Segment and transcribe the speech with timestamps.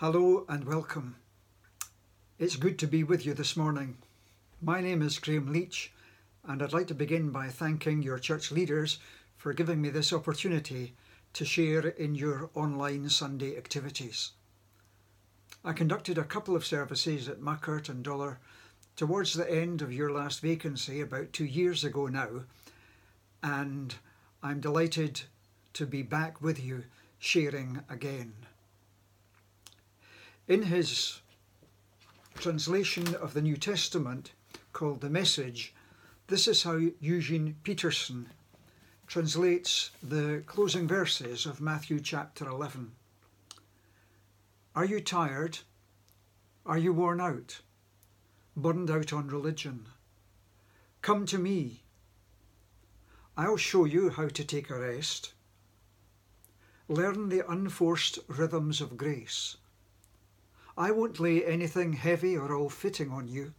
[0.00, 1.16] Hello and welcome.
[2.38, 3.98] It's good to be with you this morning.
[4.62, 5.92] My name is Graham Leach,
[6.42, 8.98] and I'd like to begin by thanking your church leaders
[9.36, 10.94] for giving me this opportunity
[11.34, 14.30] to share in your online Sunday activities.
[15.62, 18.38] I conducted a couple of services at Muckhart and Dollar
[18.96, 22.44] towards the end of your last vacancy about two years ago now,
[23.42, 23.96] and
[24.42, 25.20] I'm delighted
[25.74, 26.84] to be back with you
[27.18, 28.32] sharing again.
[30.50, 31.20] In his
[32.34, 34.32] translation of the New Testament
[34.72, 35.72] called The Message,
[36.26, 38.30] this is how Eugene Peterson
[39.06, 42.90] translates the closing verses of Matthew chapter 11.
[44.74, 45.60] Are you tired?
[46.66, 47.60] Are you worn out?
[48.56, 49.86] Burned out on religion?
[51.00, 51.84] Come to me.
[53.36, 55.32] I'll show you how to take a rest.
[56.88, 59.56] Learn the unforced rhythms of grace.
[60.80, 63.52] I won't lay anything heavy or ill fitting on you.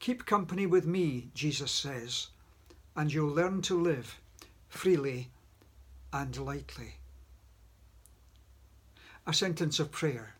[0.00, 2.30] Keep company with me, Jesus says,
[2.96, 4.20] and you'll learn to live
[4.68, 5.30] freely
[6.12, 6.96] and lightly.
[9.24, 10.34] A sentence of prayer.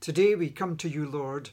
[0.00, 1.50] Today we come to you, Lord,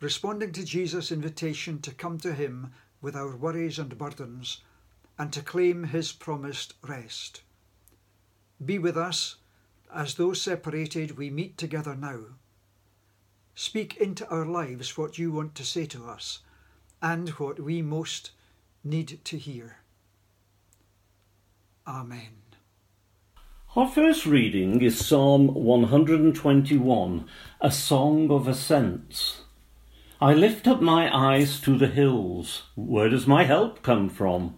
[0.00, 4.60] responding to Jesus' invitation to come to Him with our worries and burdens
[5.16, 7.42] and to claim His promised rest.
[8.64, 9.36] Be with us
[9.94, 12.20] as though separated we meet together now.
[13.54, 16.40] Speak into our lives what you want to say to us
[17.00, 18.32] and what we most
[18.82, 19.78] need to hear.
[21.86, 22.44] Amen.
[23.76, 27.28] Our first reading is Psalm 121,
[27.60, 29.42] a song of ascents.
[30.20, 32.62] I lift up my eyes to the hills.
[32.76, 34.54] Where does my help come from?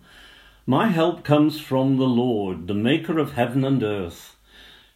[0.67, 4.36] My help comes from the Lord, the maker of heaven and earth.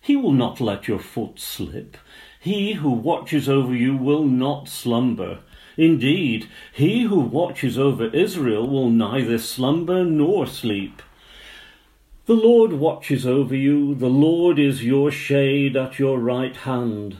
[0.00, 1.96] He will not let your foot slip.
[2.40, 5.40] He who watches over you will not slumber.
[5.76, 11.02] Indeed, he who watches over Israel will neither slumber nor sleep.
[12.26, 17.18] The Lord watches over you, the Lord is your shade at your right hand.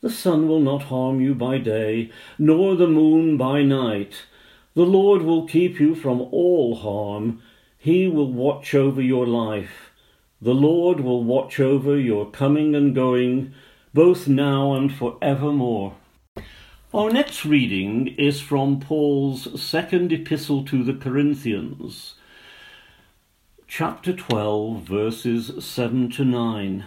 [0.00, 4.26] The sun will not harm you by day, nor the moon by night.
[4.74, 7.42] The Lord will keep you from all harm.
[7.78, 9.81] He will watch over your life.
[10.42, 13.54] The Lord will watch over your coming and going,
[13.94, 15.94] both now and for evermore.
[16.92, 22.14] Our next reading is from Paul's second epistle to the Corinthians,
[23.68, 26.86] chapter 12, verses 7 to 9.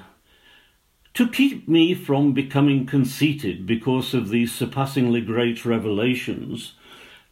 [1.14, 6.74] To keep me from becoming conceited because of these surpassingly great revelations,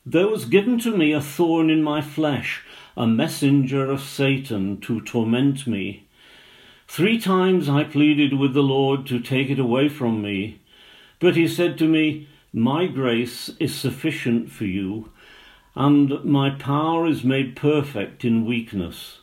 [0.06, 2.64] there was given to me a thorn in my flesh
[2.96, 6.06] a messenger of Satan to torment me.
[6.96, 10.62] Three times I pleaded with the Lord to take it away from me,
[11.20, 15.10] but he said to me, My grace is sufficient for you,
[15.74, 19.22] and my power is made perfect in weakness.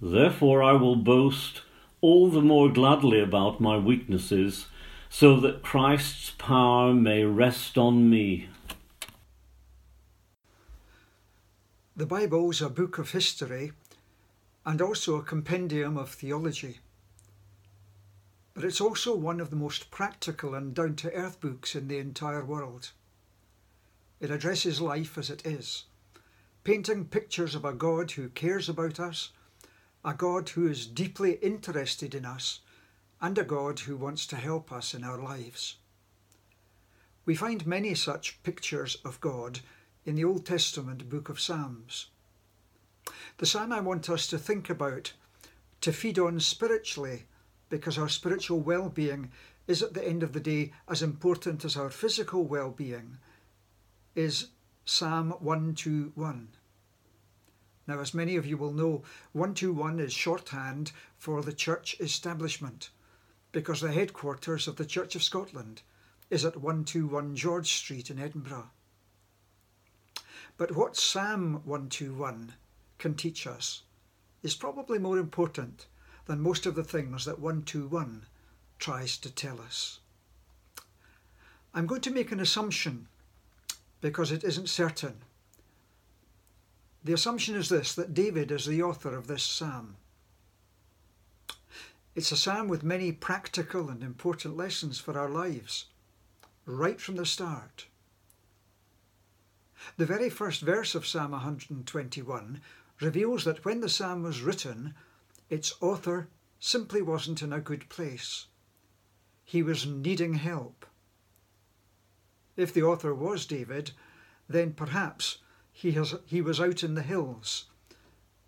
[0.00, 1.60] Therefore I will boast
[2.00, 4.68] all the more gladly about my weaknesses,
[5.10, 8.48] so that Christ's power may rest on me.
[11.94, 13.72] The Bible is a book of history
[14.64, 16.78] and also a compendium of theology.
[18.54, 21.98] But it's also one of the most practical and down to earth books in the
[21.98, 22.92] entire world.
[24.20, 25.84] It addresses life as it is,
[26.62, 29.32] painting pictures of a God who cares about us,
[30.04, 32.60] a God who is deeply interested in us,
[33.20, 35.76] and a God who wants to help us in our lives.
[37.26, 39.60] We find many such pictures of God
[40.04, 42.06] in the Old Testament book of Psalms.
[43.38, 45.12] The psalm I want us to think about,
[45.80, 47.24] to feed on spiritually,
[47.74, 49.32] because our spiritual well being
[49.66, 53.18] is at the end of the day as important as our physical well being,
[54.14, 54.50] is
[54.84, 56.50] Psalm 121.
[57.88, 59.02] Now, as many of you will know,
[59.32, 62.90] 121 is shorthand for the church establishment,
[63.50, 65.82] because the headquarters of the Church of Scotland
[66.30, 68.70] is at 121 George Street in Edinburgh.
[70.56, 72.52] But what Psalm 121
[72.98, 73.82] can teach us
[74.44, 75.86] is probably more important
[76.26, 78.26] than most of the things that 121
[78.78, 80.00] tries to tell us.
[81.74, 83.08] I'm going to make an assumption
[84.00, 85.16] because it isn't certain.
[87.02, 89.96] The assumption is this that David is the author of this psalm.
[92.14, 95.86] It's a psalm with many practical and important lessons for our lives,
[96.64, 97.86] right from the start.
[99.96, 102.60] The very first verse of Psalm 121
[103.00, 104.94] reveals that when the psalm was written,
[105.54, 106.28] its author
[106.58, 108.46] simply wasn't in a good place.
[109.44, 110.84] he was needing help.
[112.56, 113.92] If the author was David,
[114.48, 115.38] then perhaps
[115.72, 117.66] he, has, he was out in the hills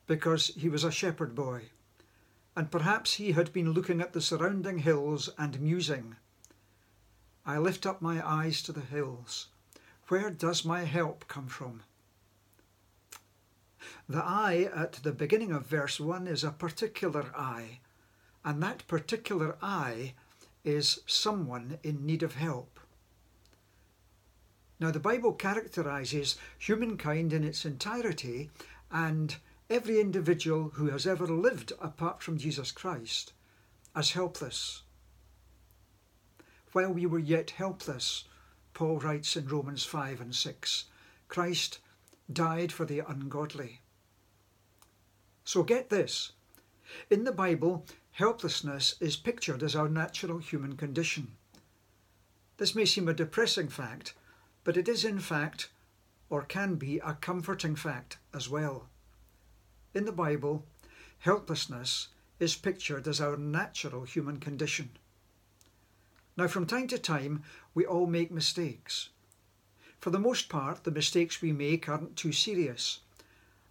[0.08, 1.70] because he was a shepherd boy,
[2.56, 6.17] and perhaps he had been looking at the surrounding hills and musing.
[7.44, 9.49] I lift up my eyes to the hills.
[10.08, 11.82] Where does my help come from?
[14.08, 17.80] The I at the beginning of verse 1 is a particular I,
[18.44, 20.14] and that particular I
[20.64, 22.80] is someone in need of help.
[24.78, 28.50] Now, the Bible characterises humankind in its entirety
[28.90, 29.36] and
[29.70, 33.32] every individual who has ever lived apart from Jesus Christ
[33.94, 34.82] as helpless.
[36.72, 38.24] While we were yet helpless,
[38.74, 40.84] Paul writes in Romans 5 and 6,
[41.28, 41.78] Christ
[42.32, 43.81] died for the ungodly.
[45.44, 46.32] So get this.
[47.11, 51.32] In the Bible, helplessness is pictured as our natural human condition.
[52.56, 54.14] This may seem a depressing fact,
[54.64, 55.69] but it is in fact,
[56.31, 58.88] or can be, a comforting fact as well.
[59.94, 60.64] In the Bible,
[61.19, 62.08] helplessness
[62.40, 64.90] is pictured as our natural human condition.
[66.37, 67.43] Now, from time to time,
[67.75, 69.11] we all make mistakes.
[70.06, 73.00] For the most part, the mistakes we make aren't too serious.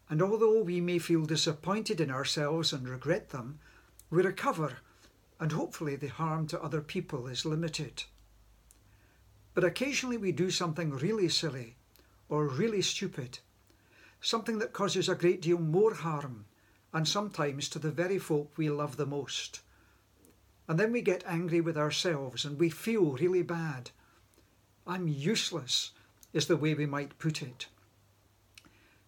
[0.09, 3.59] And although we may feel disappointed in ourselves and regret them,
[4.09, 4.79] we recover,
[5.39, 8.03] and hopefully the harm to other people is limited.
[9.53, 11.77] But occasionally we do something really silly
[12.27, 13.39] or really stupid,
[14.19, 16.47] something that causes a great deal more harm,
[16.91, 19.61] and sometimes to the very folk we love the most.
[20.67, 23.91] And then we get angry with ourselves and we feel really bad.
[24.85, 25.91] I'm useless,
[26.35, 27.67] is the way we might put it.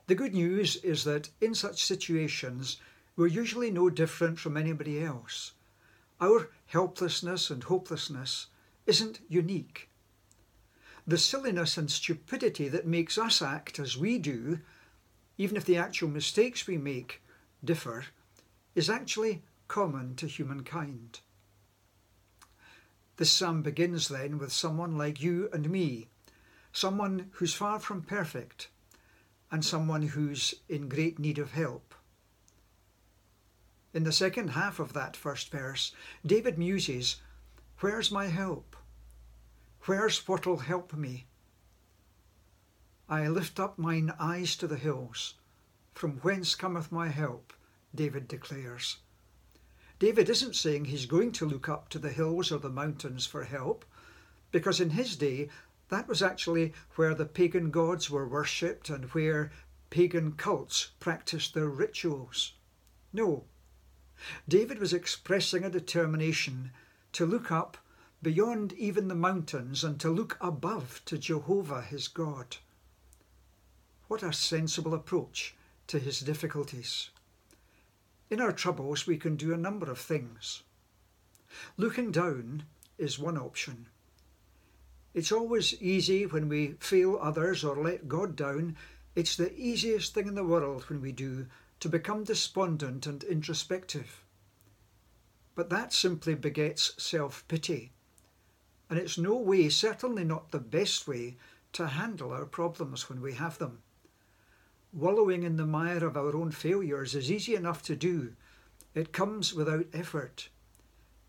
[0.07, 2.77] The good news is that in such situations,
[3.17, 5.51] we're usually no different from anybody else.
[6.21, 8.47] Our helplessness and hopelessness
[8.85, 9.89] isn't unique.
[11.05, 14.59] The silliness and stupidity that makes us act as we do,
[15.37, 17.21] even if the actual mistakes we make
[17.61, 18.05] differ,
[18.73, 21.19] is actually common to humankind.
[23.17, 26.07] This psalm begins then with someone like you and me,
[26.71, 28.69] someone who's far from perfect,
[29.51, 31.95] and someone who's in great need of help.
[33.93, 35.93] In the second half of that first verse,
[36.25, 37.21] David muses,
[37.79, 38.75] Where's my help?
[39.85, 41.27] Where's what'll help me?
[43.07, 45.35] I lift up mine eyes to the hills.
[45.93, 47.53] From whence cometh my help?
[47.95, 48.97] David declares.
[49.99, 53.45] David isn't saying he's going to look up to the hills or the mountains for
[53.45, 53.85] help,
[54.51, 55.49] because in his day
[55.89, 59.51] that was actually where the pagan gods were worshipped and where
[59.89, 62.53] pagan cults practiced their rituals.
[63.13, 63.45] No.
[64.47, 66.71] David was expressing a determination
[67.13, 67.77] to look up
[68.21, 72.57] beyond even the mountains and to look above to Jehovah his God.
[74.07, 75.55] What a sensible approach
[75.87, 77.11] to his difficulties.
[78.29, 80.63] In our troubles, we can do a number of things.
[81.77, 82.63] Looking down
[82.97, 83.87] is one option.
[85.13, 88.75] It's always easy when we fail others or let God down.
[89.15, 91.47] It's the easiest thing in the world when we do
[91.79, 94.23] to become despondent and introspective.
[95.55, 97.91] But that simply begets self pity
[98.89, 101.37] and it's no way, certainly not the best way,
[101.73, 103.81] to handle our problems when we have them.
[104.93, 108.33] Wallowing in the mire of our own failures is easy enough to do,
[108.95, 110.49] it comes without effort.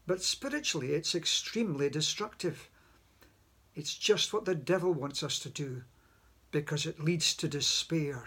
[0.06, 2.70] But spiritually, it's extremely destructive.
[3.78, 5.84] It's just what the devil wants us to do,
[6.50, 8.24] because it leads to despair.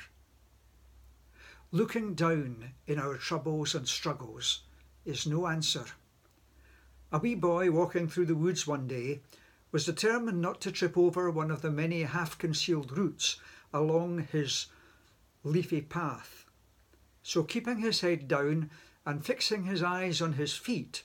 [1.72, 4.62] Looking down in our troubles and struggles
[5.03, 5.88] is no answer.
[7.12, 9.24] A wee boy walking through the woods one day
[9.74, 13.36] was determined not to trip over one of the many half concealed roots
[13.74, 14.67] along his
[15.43, 16.46] leafy path.
[17.24, 18.72] So, keeping his head down
[19.05, 21.03] and fixing his eyes on his feet,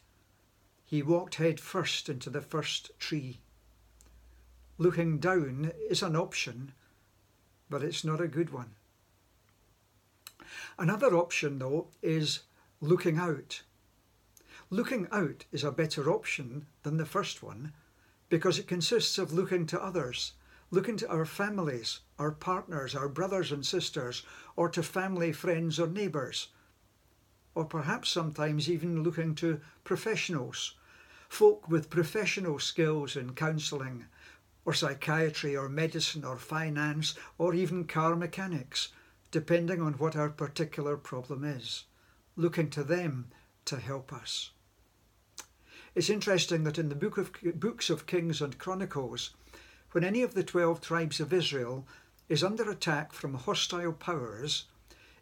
[0.85, 3.41] he walked head first into the first tree.
[4.79, 6.73] Looking down is an option,
[7.71, 8.75] but it's not a good one.
[10.79, 12.41] Another option, though, is
[12.81, 13.63] looking out.
[14.69, 17.73] Looking out is a better option than the first one
[18.29, 20.33] because it consists of looking to others,
[20.71, 24.25] looking to our families, our partners, our brothers and sisters,
[24.57, 26.49] or to family, friends, or neighbours.
[27.55, 30.75] Or perhaps sometimes even looking to professionals,
[31.29, 34.05] folk with professional skills in counselling,
[34.67, 38.89] or psychiatry, or medicine, or finance, or even car mechanics,
[39.31, 41.85] depending on what our particular problem is.
[42.35, 43.31] Looking to them
[43.65, 44.51] to help us.
[45.95, 49.31] It's interesting that in the book of, books of Kings and Chronicles,
[49.93, 51.87] when any of the 12 tribes of Israel
[52.29, 54.65] is under attack from hostile powers,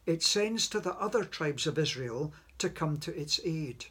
[0.06, 3.86] it sends to the other tribes of Israel to come to its aid.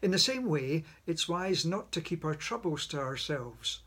[0.00, 3.80] In the same way, it's wise not to keep our troubles to ourselves.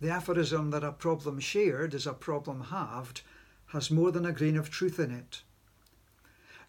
[0.00, 3.20] The aphorism that a problem shared is a problem halved
[3.66, 5.42] has more than a grain of truth in it.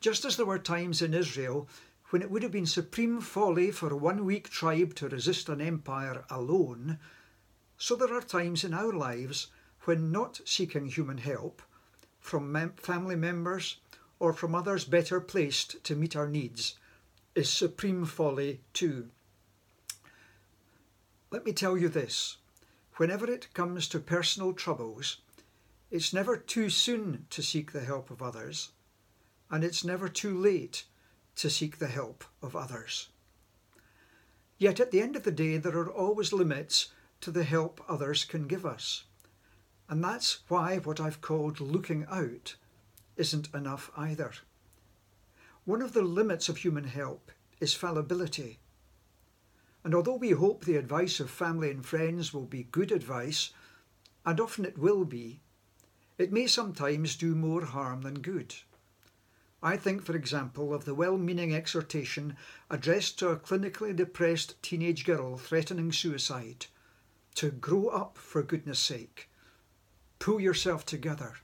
[0.01, 1.67] Just as there were times in Israel
[2.09, 6.25] when it would have been supreme folly for one weak tribe to resist an empire
[6.29, 6.99] alone,
[7.77, 9.47] so there are times in our lives
[9.85, 11.61] when not seeking human help
[12.19, 13.77] from mem- family members
[14.19, 16.75] or from others better placed to meet our needs
[17.33, 19.09] is supreme folly too.
[21.31, 22.37] Let me tell you this
[23.01, 25.17] whenever it comes to personal troubles,
[25.89, 28.73] it's never too soon to seek the help of others,
[29.49, 30.85] and it's never too late
[31.35, 33.09] to seek the help of others.
[34.59, 36.91] Yet at the end of the day, there are always limits
[37.21, 39.05] to the help others can give us.
[39.89, 42.55] And that's why what I've called looking out
[43.15, 44.31] isn't enough either.
[45.65, 48.59] One of the limits of human help is fallibility.
[49.83, 53.51] And although we hope the advice of family and friends will be good advice,
[54.25, 55.41] and often it will be,
[56.17, 58.55] it may sometimes do more harm than good.
[59.63, 62.35] I think, for example, of the well meaning exhortation
[62.69, 66.67] addressed to a clinically depressed teenage girl threatening suicide
[67.35, 69.29] to grow up for goodness sake,
[70.19, 71.35] pull yourself together.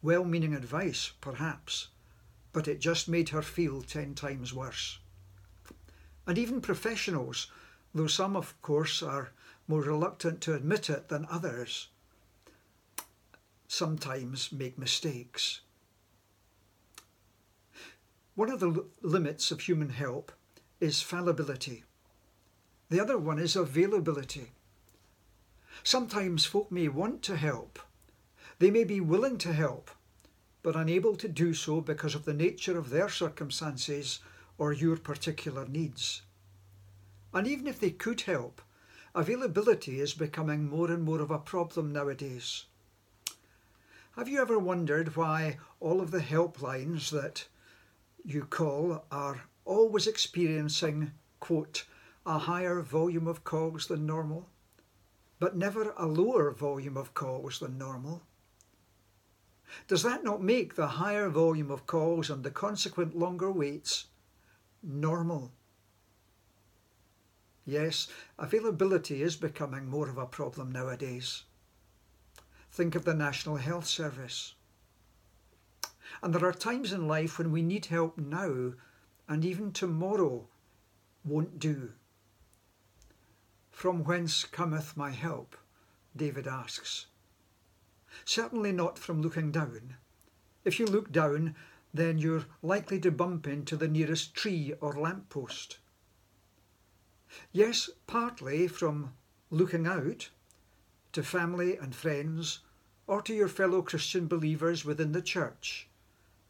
[0.00, 1.88] Well meaning advice, perhaps,
[2.52, 4.98] but it just made her feel ten times worse.
[6.28, 7.50] And even professionals,
[7.94, 9.30] though some, of course, are
[9.66, 11.88] more reluctant to admit it than others,
[13.66, 15.62] sometimes make mistakes.
[18.34, 20.30] One of the limits of human help
[20.80, 21.84] is fallibility.
[22.90, 24.52] The other one is availability.
[25.82, 27.78] Sometimes folk may want to help.
[28.58, 29.90] They may be willing to help,
[30.62, 34.20] but unable to do so because of the nature of their circumstances
[34.58, 36.22] or your particular needs.
[37.32, 38.60] And even if they could help,
[39.14, 42.64] availability is becoming more and more of a problem nowadays.
[44.16, 47.46] Have you ever wondered why all of the helplines that
[48.24, 51.84] you call are always experiencing, quote,
[52.26, 54.48] a higher volume of calls than normal,
[55.38, 58.22] but never a lower volume of calls than normal?
[59.86, 64.06] Does that not make the higher volume of calls and the consequent longer waits
[64.82, 65.52] normal?
[67.64, 68.08] Yes,
[68.38, 71.44] availability is becoming more of a problem nowadays.
[72.70, 74.54] Think of the National Health Service.
[76.22, 78.72] And there are times in life when we need help now
[79.28, 80.48] and even tomorrow
[81.24, 81.92] won't do.
[83.70, 85.56] From whence cometh my help?
[86.16, 87.06] David asks.
[88.24, 89.96] Certainly not from looking down.
[90.64, 91.54] If you look down,
[91.92, 95.78] then you're likely to bump into the nearest tree or lamp post.
[97.52, 99.14] Yes, partly from
[99.50, 100.30] looking out
[101.12, 102.60] to family and friends
[103.06, 105.88] or to your fellow Christian believers within the church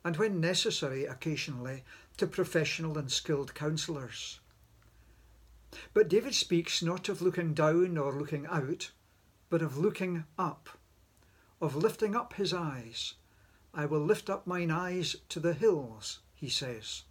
[0.05, 1.85] and when necessary occasionally
[2.17, 4.41] to professional and skilled counsellors.
[5.93, 8.91] But David speaks not of looking down or looking out,
[9.51, 10.69] but of looking up,
[11.61, 13.15] of lifting up his eyes.
[13.79, 17.05] I will lift up mine eyes to the hills, he says.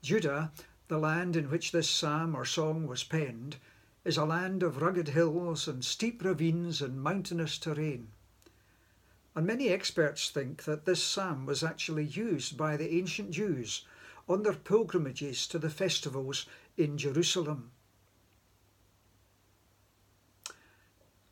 [0.00, 0.52] Judah,
[0.86, 3.56] the land in which this psalm or song was penned,
[4.04, 8.12] is a land of rugged hills and steep ravines and mountainous terrain.
[9.34, 13.84] And many experts think that this psalm was actually used by the ancient Jews
[14.28, 16.46] on their pilgrimages to the festivals
[16.76, 17.72] in Jerusalem.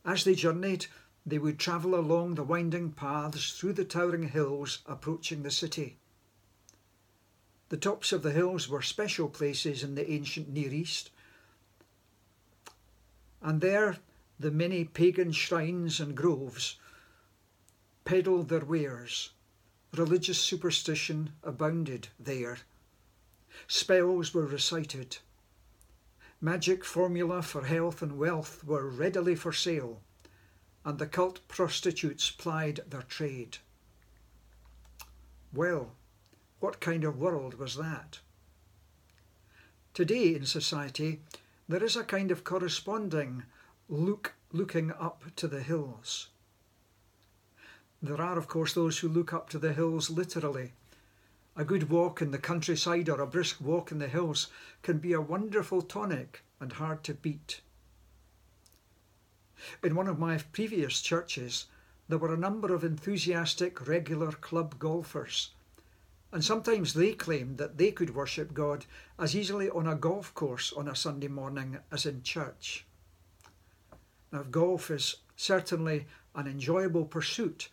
[0.04, 0.86] As they journeyed,
[1.26, 5.98] they would travel along the winding paths through the towering hills approaching the city.
[7.68, 11.10] The tops of the hills were special places in the ancient Near East,
[13.42, 13.98] and there
[14.38, 16.76] the many pagan shrines and groves
[18.04, 19.30] peddled their wares.
[19.94, 22.58] Religious superstition abounded there.
[23.66, 25.18] Spells were recited.
[26.40, 30.02] Magic formula for health and wealth were readily for sale,
[30.86, 33.58] and the cult prostitutes plied their trade.
[35.52, 35.90] Well,
[36.60, 38.20] what kind of world was that?
[39.94, 41.20] Today in society,
[41.68, 43.42] there is a kind of corresponding
[43.88, 46.28] look looking up to the hills.
[48.00, 50.72] There are, of course, those who look up to the hills literally,
[51.58, 54.48] A good walk in the countryside or a brisk walk in the hills
[54.82, 57.62] can be a wonderful tonic and hard to beat.
[59.82, 61.66] In one of my previous churches,
[62.08, 65.50] there were a number of enthusiastic regular club golfers,
[66.32, 68.84] and sometimes they claimed that they could worship God
[69.18, 72.84] as easily on a golf course on a Sunday morning as in church.
[74.30, 77.70] Now, golf is certainly an enjoyable pursuit,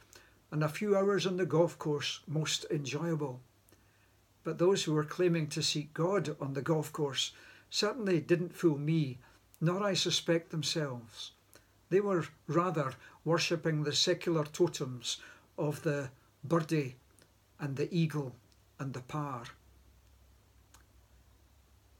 [0.50, 3.42] and a few hours on the golf course most enjoyable.
[4.44, 7.34] But those who were claiming to seek God on the golf course
[7.70, 9.20] certainly didn't fool me,
[9.60, 11.33] nor I suspect themselves.
[11.94, 15.18] They were rather worshipping the secular totems
[15.60, 16.10] of the
[16.44, 16.96] birdie
[17.60, 18.36] and the eagle
[18.80, 19.44] and the par.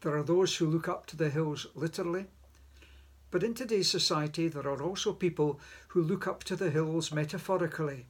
[0.02, 2.26] There are those who look up to the hills literally,
[3.30, 5.60] but in today's society there are also people
[5.90, 8.08] who look up to the hills metaphorically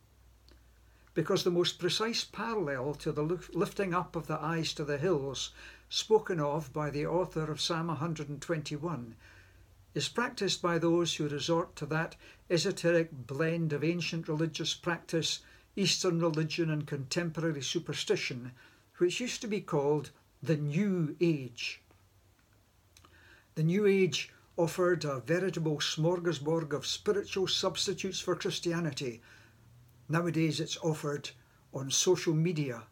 [1.13, 5.51] because the most precise parallel to the lifting up of the eyes to the hills
[5.89, 9.15] spoken of by the author of Psalm 121
[9.93, 12.15] is practiced by those who resort to that
[12.49, 15.39] esoteric blend of ancient religious practice,
[15.75, 18.51] Eastern religion, and contemporary superstition,
[18.97, 21.81] which used to be called the New Age.
[23.55, 29.21] The New Age offered a veritable smorgasbord of spiritual substitutes for Christianity
[30.09, 31.31] Nowadays it's offered
[31.73, 32.83] on social media.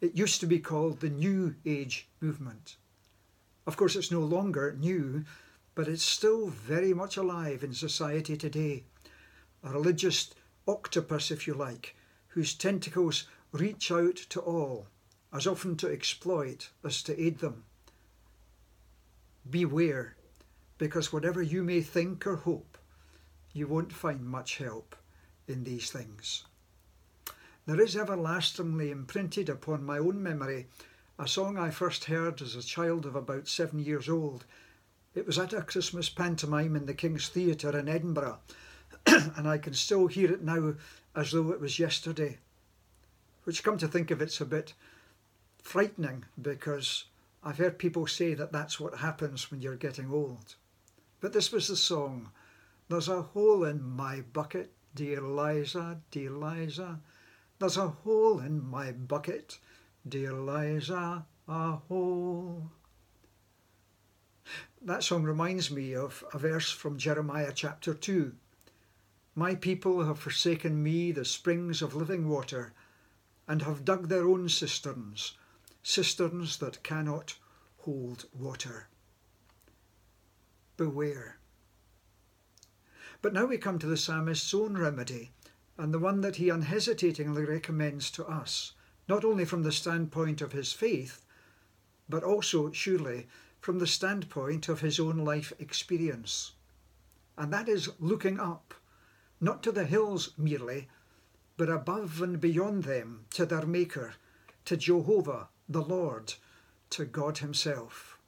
[0.00, 2.76] It used to be called the New Age movement.
[3.66, 5.24] Of course, it's no longer new,
[5.74, 8.84] but it's still very much alive in society today.
[9.64, 10.30] A religious
[10.68, 11.96] octopus, if you like,
[12.28, 14.86] whose tentacles reach out to all,
[15.32, 17.64] as often to exploit as to aid them.
[19.48, 20.16] Beware,
[20.78, 22.78] because whatever you may think or hope,
[23.52, 24.94] you won't find much help
[25.48, 26.44] in these things.
[27.66, 30.66] There is everlastingly imprinted upon my own memory
[31.18, 34.44] a song I first heard as a child of about seven years old.
[35.14, 38.38] It was at a Christmas pantomime in the King's Theatre in Edinburgh,
[39.06, 40.74] and I can still hear it now
[41.14, 42.38] as though it was yesterday.
[43.44, 44.74] Which, come to think of it's a bit
[45.62, 47.04] frightening because
[47.42, 50.56] I've heard people say that that's what happens when you're getting old.
[51.20, 52.30] But this was the song
[52.88, 57.00] There's a hole in my bucket Dear Liza, dear Liza,
[57.58, 59.58] there's a hole in my bucket.
[60.08, 62.70] Dear Liza, a hole.
[64.80, 68.32] That song reminds me of a verse from Jeremiah chapter 2.
[69.34, 72.72] My people have forsaken me, the springs of living water,
[73.48, 75.32] and have dug their own cisterns,
[75.82, 77.34] cisterns that cannot
[77.78, 78.86] hold water.
[80.76, 81.38] Beware.
[83.22, 85.32] But now we come to the psalmist's own remedy,
[85.76, 88.74] and the one that he unhesitatingly recommends to us,
[89.08, 91.24] not only from the standpoint of his faith,
[92.08, 93.26] but also, surely,
[93.60, 96.52] from the standpoint of his own life experience.
[97.36, 98.74] And that is looking up,
[99.40, 100.88] not to the hills merely,
[101.56, 104.14] but above and beyond them to their Maker,
[104.64, 106.34] to Jehovah, the Lord,
[106.90, 108.18] to God Himself.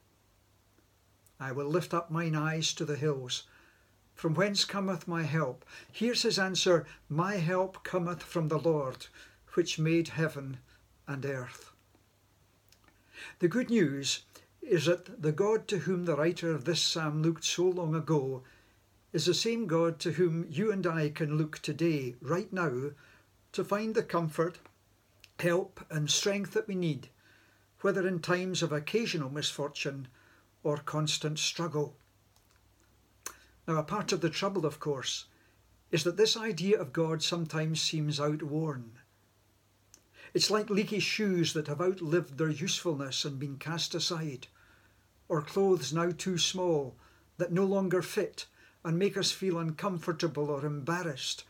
[1.39, 3.43] I will lift up mine eyes to the hills.
[4.13, 5.63] From whence cometh my help?
[5.91, 9.07] Here's his answer My help cometh from the Lord,
[9.53, 10.57] which made heaven
[11.09, 11.73] and earth.
[13.39, 14.21] The good news
[14.61, 18.43] is that the God to whom the writer of this psalm looked so long ago
[19.11, 22.91] is the same God to whom you and I can look today, right now,
[23.53, 24.59] to find the comfort,
[25.39, 27.09] help, and strength that we need,
[27.81, 30.07] whether in times of occasional misfortune
[30.63, 31.95] or constant struggle.
[33.67, 35.25] Now, a part of the trouble, of course,
[35.91, 38.91] is that this idea of God sometimes seems outworn.
[40.33, 44.47] It's like leaky shoes that have outlived their usefulness and been cast aside,
[45.27, 46.95] or clothes now too small
[47.37, 48.45] that no longer fit
[48.83, 51.43] and make us feel uncomfortable or embarrassed,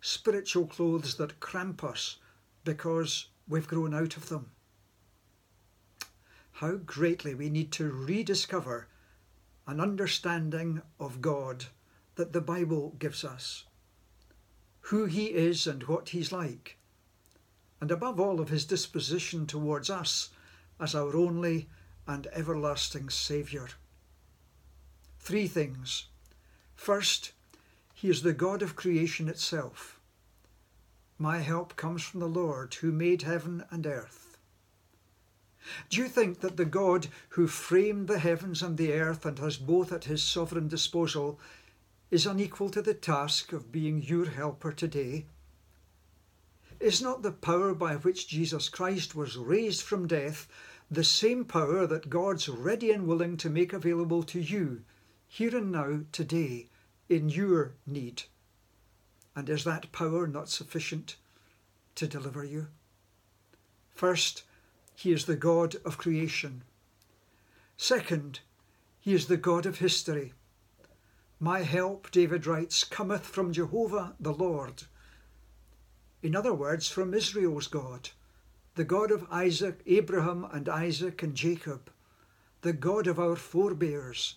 [0.00, 2.18] spiritual clothes that cramp us
[2.64, 4.50] because we've grown out of them.
[6.52, 8.88] How greatly we need to rediscover
[9.66, 11.66] an understanding of God
[12.16, 13.64] that the Bible gives us,
[14.80, 16.77] who He is and what He's like,
[17.80, 20.30] and above all of His disposition towards us
[20.80, 21.68] as our only
[22.06, 23.68] and everlasting Saviour.
[25.18, 26.06] Three things.
[26.74, 27.32] First,
[27.94, 30.00] He is the God of creation itself.
[31.18, 34.38] My help comes from the Lord who made heaven and earth.
[35.90, 39.56] Do you think that the God who framed the heavens and the earth and has
[39.56, 41.38] both at his sovereign disposal
[42.10, 45.26] is unequal to the task of being your helper today?
[46.80, 50.46] Is not the power by which Jesus Christ was raised from death
[50.90, 54.82] the same power that God's ready and willing to make available to you,
[55.26, 56.68] here and now, today,
[57.08, 58.22] in your need?
[59.34, 61.16] And is that power not sufficient
[61.96, 62.68] to deliver you?
[63.94, 64.44] First,
[64.94, 66.62] He is the God of creation.
[67.76, 68.40] Second,
[69.00, 70.32] He is the God of history.
[71.40, 74.84] My help, David writes, cometh from Jehovah the Lord.
[76.22, 78.10] In other words, from Israel's God,
[78.74, 81.90] the God of Isaac, Abraham, and Isaac and Jacob,
[82.62, 84.36] the God of our forebears,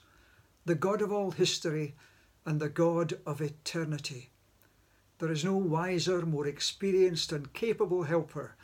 [0.66, 1.96] the God of all history,
[2.46, 4.30] and the God of eternity.
[5.18, 8.56] There is no wiser, more experienced, and capable helper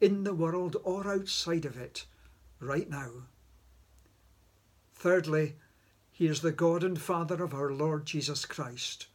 [0.00, 2.06] in the world or outside of it
[2.58, 3.10] right now.
[4.94, 5.56] Thirdly,
[6.10, 9.06] he is the God and Father of our Lord Jesus Christ,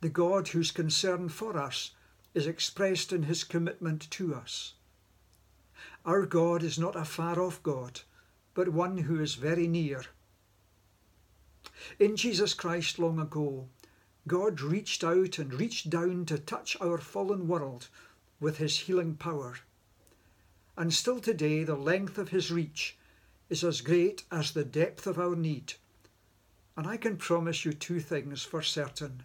[0.00, 1.92] the God whose concern for us
[2.34, 4.74] is expressed in his commitment to us.
[6.04, 8.00] Our God is not a far off God,
[8.54, 10.04] but one who is very near.
[11.98, 13.68] In Jesus Christ long ago,
[14.26, 17.88] God reached out and reached down to touch our fallen world
[18.40, 19.56] with his healing power.
[20.76, 22.96] And still today, the length of his reach
[23.48, 25.74] is as great as the depth of our need.
[26.76, 29.22] And I can promise you two things for certain.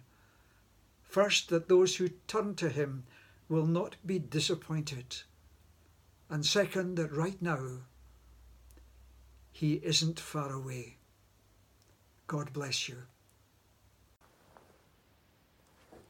[1.14, 3.04] First, that those who turn to him
[3.48, 5.18] will not be disappointed.
[6.28, 7.82] And second, that right now,
[9.52, 10.96] he isn't far away.
[12.26, 12.96] God bless you.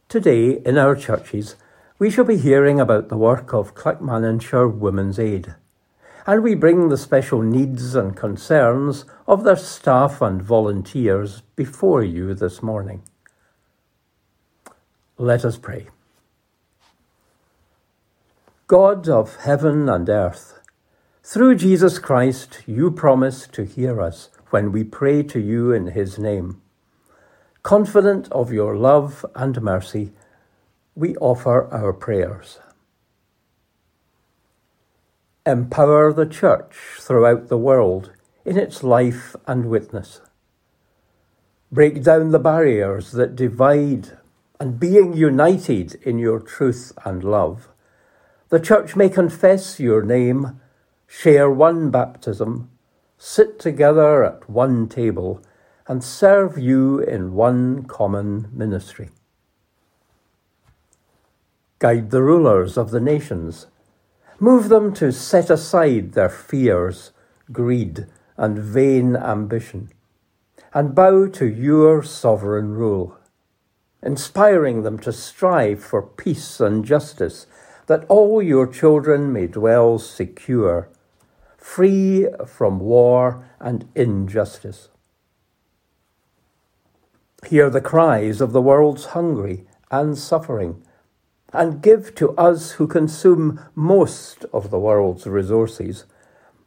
[0.09, 1.55] Today, in our churches,
[1.99, 5.53] we shall be hearing about the work of Clackmannanshire Women's Aid
[6.25, 12.33] and we bring the special needs and concerns of their staff and volunteers before you
[12.33, 13.03] this morning.
[15.17, 15.87] Let us pray.
[18.67, 20.59] God of heaven and earth,
[21.23, 26.19] through Jesus Christ, you promise to hear us when we pray to you in his
[26.19, 26.61] name.
[27.63, 30.11] Confident of your love and mercy,
[30.95, 32.59] we offer our prayers.
[35.45, 38.11] Empower the Church throughout the world
[38.43, 40.19] in its life and witness.
[41.71, 44.17] Break down the barriers that divide,
[44.59, 47.69] and being united in your truth and love,
[48.49, 50.59] the Church may confess your name,
[51.07, 52.69] share one baptism,
[53.17, 55.41] sit together at one table,
[55.87, 59.09] and serve you in one common ministry.
[61.79, 63.67] Guide the rulers of the nations
[64.39, 67.11] Move them to set aside their fears,
[67.53, 69.89] greed, and vain ambition,
[70.73, 73.17] and bow to your sovereign rule,
[74.05, 77.47] inspiring them to strive for peace and justice,
[77.87, 80.87] that all your children may dwell secure,
[81.57, 84.89] free from war and injustice.
[87.47, 90.83] Hear the cries of the world's hungry and suffering
[91.53, 96.05] and give to us who consume most of the world's resources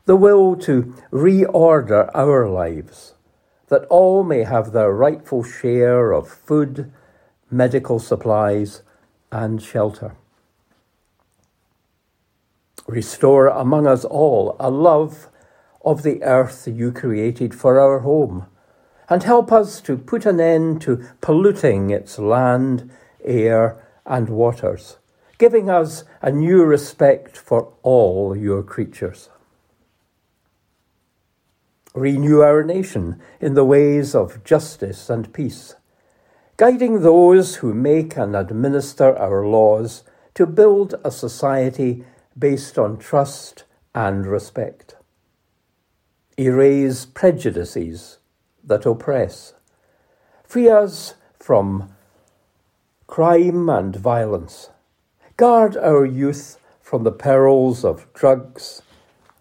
[0.07, 3.13] the will to reorder our lives,
[3.69, 6.91] that all may have their rightful share of food,
[7.51, 8.83] medical supplies,
[9.31, 10.15] and shelter.
[12.87, 15.29] Restore among us all a love
[15.85, 18.47] of the earth you created for our home,
[19.09, 22.91] and help us to put an end to polluting its land,
[23.25, 24.97] air, and waters,
[25.39, 29.29] giving us a new respect for all your creatures.
[31.95, 35.75] Renew our nation in the ways of justice and peace,
[36.59, 40.03] guiding those who make and administer our laws
[40.35, 42.05] to build a society
[42.37, 43.63] based on trust
[43.95, 44.97] and respect.
[46.37, 48.19] Erase prejudices
[48.65, 49.55] that oppress.
[50.45, 51.95] Free us from
[53.07, 54.71] crime and violence.
[55.37, 58.83] Guard our youth from the perils of drugs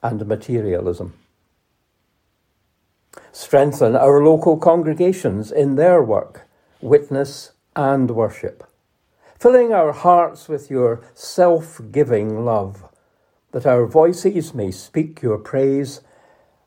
[0.03, 1.13] and materialism.
[3.31, 6.46] Strengthen our local congregations in their work,
[6.81, 8.63] witness, and worship,
[9.39, 12.89] filling our hearts with your self giving love,
[13.51, 16.01] that our voices may speak your praise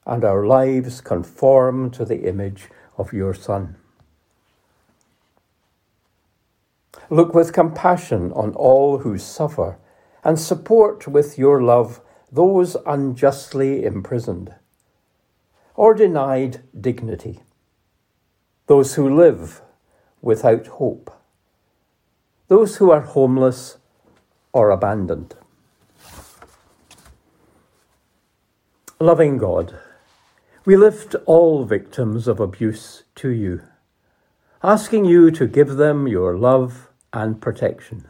[0.06, 3.76] and our lives conform to the image of your Son.
[7.08, 9.78] Look with compassion on all who suffer,
[10.22, 14.54] and support with your love those unjustly imprisoned
[15.74, 17.40] or denied dignity,
[18.66, 19.62] those who live
[20.22, 21.10] without hope,
[22.48, 23.78] those who are homeless
[24.52, 25.34] or abandoned.
[28.98, 29.74] Loving God,
[30.64, 33.62] we lift all victims of abuse to you,
[34.62, 38.06] asking you to give them your love and protection.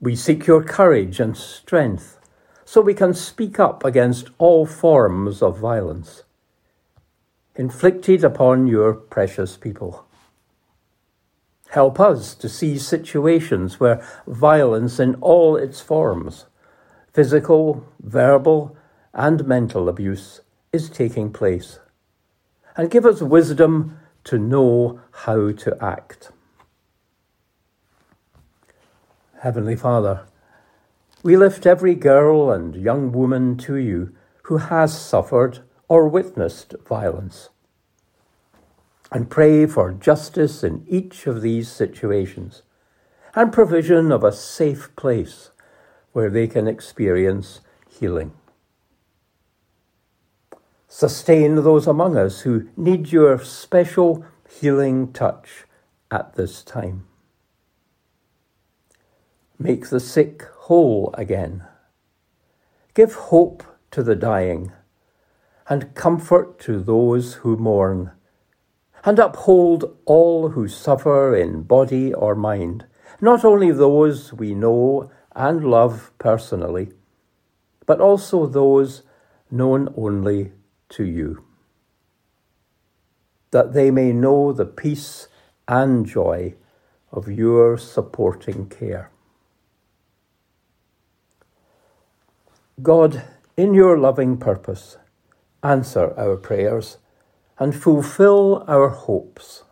[0.00, 2.20] We seek your courage and strength
[2.64, 6.22] so we can speak up against all forms of violence
[7.56, 10.05] inflicted upon your precious people.
[11.70, 16.46] Help us to see situations where violence in all its forms,
[17.12, 18.76] physical, verbal,
[19.12, 20.40] and mental abuse,
[20.72, 21.78] is taking place.
[22.76, 26.30] And give us wisdom to know how to act.
[29.40, 30.26] Heavenly Father,
[31.22, 37.48] we lift every girl and young woman to you who has suffered or witnessed violence
[39.12, 42.62] and pray for justice in each of these situations
[43.34, 45.50] and provision of a safe place
[46.12, 48.32] where they can experience healing.
[50.88, 55.64] Sustain those among us who need your special healing touch
[56.10, 57.06] at this time.
[59.58, 61.64] Make the sick whole again.
[62.94, 64.72] Give hope to the dying
[65.68, 68.12] and comfort to those who mourn
[69.06, 72.84] and uphold all who suffer in body or mind,
[73.20, 76.88] not only those we know and love personally,
[77.86, 79.02] but also those
[79.48, 80.50] known only
[80.88, 81.44] to you,
[83.52, 85.28] that they may know the peace
[85.68, 86.52] and joy
[87.12, 89.12] of your supporting care.
[92.82, 93.22] God,
[93.56, 94.98] in your loving purpose,
[95.62, 96.98] answer our prayers
[97.58, 99.64] and fulfill our hopes.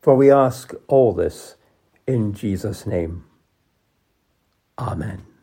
[0.00, 1.56] For we ask all this
[2.06, 3.24] in Jesus' name.
[4.78, 5.35] Amen.